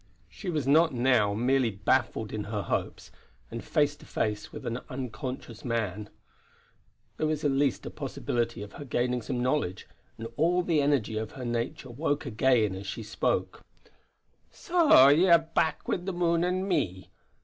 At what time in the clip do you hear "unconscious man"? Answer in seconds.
4.89-6.09